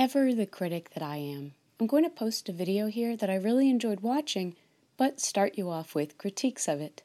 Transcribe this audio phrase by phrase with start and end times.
[0.00, 3.34] Ever the critic that I am, I'm going to post a video here that I
[3.34, 4.56] really enjoyed watching,
[4.96, 7.02] but start you off with critiques of it.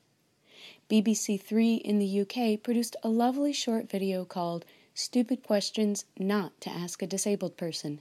[0.89, 4.63] BBC Three in the UK produced a lovely short video called
[4.93, 7.99] Stupid Questions Not to Ask a Disabled Person.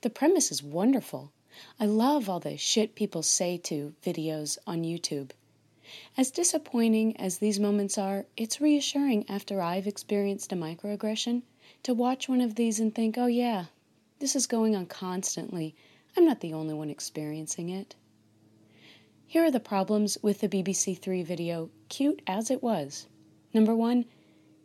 [0.00, 1.30] The premise is wonderful.
[1.78, 5.30] I love all the shit people say to videos on YouTube.
[6.16, 11.42] As disappointing as these moments are, it's reassuring after I've experienced a microaggression
[11.84, 13.66] to watch one of these and think, oh yeah,
[14.18, 15.74] this is going on constantly.
[16.16, 17.94] I'm not the only one experiencing it.
[19.26, 23.06] Here are the problems with the BBC Three video, cute as it was.
[23.52, 24.06] Number one,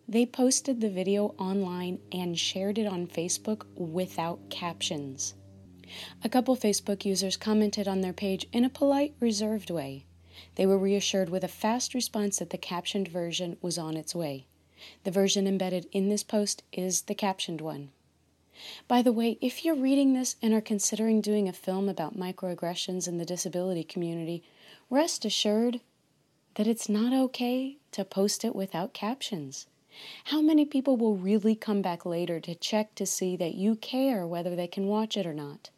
[0.08, 5.34] they posted the video online and shared it on Facebook without captions.
[6.24, 10.06] A couple Facebook users commented on their page in a polite, reserved way.
[10.56, 14.46] They were reassured with a fast response that the captioned version was on its way.
[15.04, 17.92] The version embedded in this post is the captioned one.
[18.88, 23.08] By the way, if you're reading this and are considering doing a film about microaggressions
[23.08, 24.44] in the disability community,
[24.90, 25.80] rest assured
[26.56, 29.68] that it's not okay to post it without captions.
[30.26, 34.26] How many people will really come back later to check to see that you care
[34.26, 35.70] whether they can watch it or not?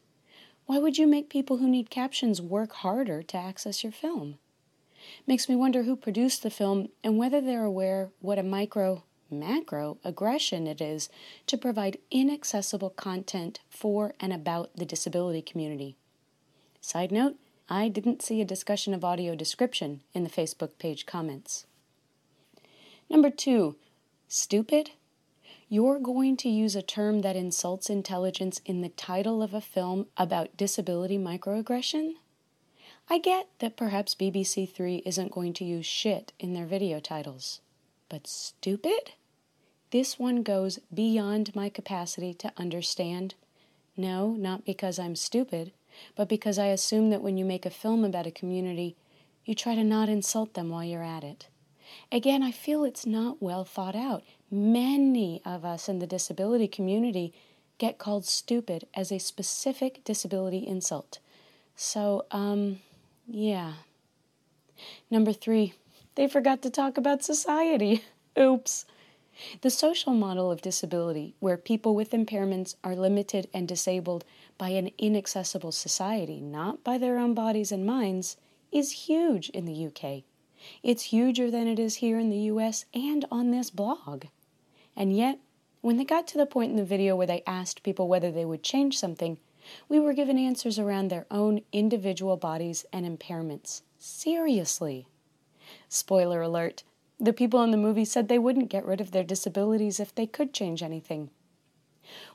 [0.65, 4.37] Why would you make people who need captions work harder to access your film?
[5.27, 9.03] Makes me wonder who produced the film and whether they're aware what a micro
[9.33, 11.09] macro aggression it is
[11.47, 15.95] to provide inaccessible content for and about the disability community.
[16.81, 17.35] Side note,
[17.69, 21.65] I didn't see a discussion of audio description in the Facebook page comments.
[23.09, 23.75] Number two,
[24.27, 24.91] stupid?
[25.69, 30.07] You're going to use a term that insults intelligence in the title of a film
[30.17, 32.13] about disability microaggression?
[33.09, 37.59] I get that perhaps BBC Three isn't going to use shit in their video titles,
[38.07, 39.11] but stupid?
[39.93, 43.35] This one goes beyond my capacity to understand.
[43.95, 45.71] No, not because I'm stupid,
[46.15, 48.95] but because I assume that when you make a film about a community,
[49.45, 51.45] you try to not insult them while you're at it.
[52.11, 54.23] Again, I feel it's not well thought out.
[54.49, 57.31] Many of us in the disability community
[57.77, 61.19] get called stupid as a specific disability insult.
[61.75, 62.79] So, um,
[63.27, 63.73] yeah.
[65.11, 65.75] Number three,
[66.15, 68.03] they forgot to talk about society.
[68.39, 68.87] Oops.
[69.61, 74.25] The social model of disability, where people with impairments are limited and disabled
[74.57, 78.37] by an inaccessible society, not by their own bodies and minds,
[78.71, 80.23] is huge in the UK.
[80.81, 84.25] It's huger than it is here in the US and on this blog.
[84.95, 85.39] And yet,
[85.81, 88.45] when they got to the point in the video where they asked people whether they
[88.45, 89.37] would change something,
[89.89, 93.81] we were given answers around their own individual bodies and impairments.
[93.97, 95.07] Seriously.
[95.89, 96.83] Spoiler alert
[97.23, 100.27] the people in the movie said they wouldn't get rid of their disabilities if they
[100.27, 101.29] could change anything.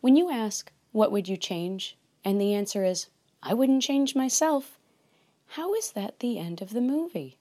[0.01, 1.95] When you ask, What would you change?
[2.25, 3.09] and the answer is,
[3.43, 4.79] I wouldn't change myself,
[5.49, 7.37] how is that the end of the movie?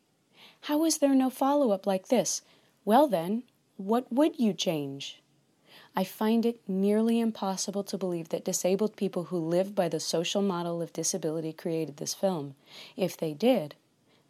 [0.61, 2.41] How is there no follow up like this?
[2.83, 3.43] Well, then,
[3.77, 5.21] what would you change?
[5.95, 10.41] I find it nearly impossible to believe that disabled people who live by the social
[10.41, 12.55] model of disability created this film.
[12.97, 13.75] If they did,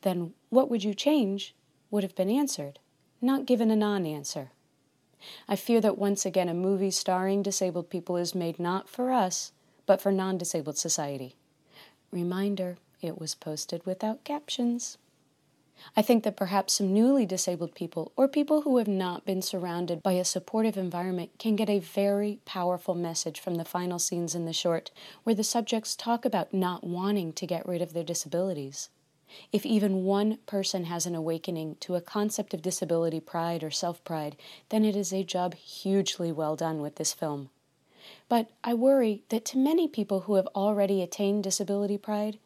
[0.04, 1.56] then what would you change
[1.90, 2.78] would have been answered
[3.22, 4.52] not given a non answer.
[5.48, 9.52] I fear that once again a movie starring disabled people is made not for us,
[9.86, 11.36] but for non disabled society.
[12.12, 14.98] Reminder it was posted without captions.
[15.96, 20.02] I think that perhaps some newly disabled people or people who have not been surrounded
[20.02, 24.46] by a supportive environment can get a very powerful message from the final scenes in
[24.46, 24.90] the short,
[25.24, 28.90] where the subjects talk about not wanting to get rid of their disabilities.
[29.52, 34.04] If even one person has an awakening to a concept of disability pride or self
[34.04, 34.36] pride,
[34.70, 37.50] then it is a job hugely well done with this film.
[38.30, 42.40] But I worry that to many people who have already attained disability pride,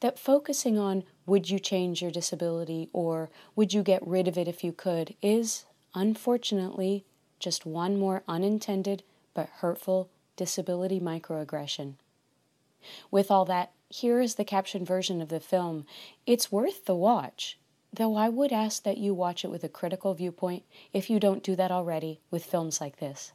[0.00, 4.48] that focusing on would you change your disability or would you get rid of it
[4.48, 5.64] if you could is,
[5.94, 7.04] unfortunately,
[7.38, 9.02] just one more unintended
[9.34, 11.94] but hurtful disability microaggression.
[13.10, 15.86] With all that, here is the captioned version of the film.
[16.26, 17.58] It's worth the watch,
[17.92, 21.42] though I would ask that you watch it with a critical viewpoint if you don't
[21.42, 23.22] do that already with films like this.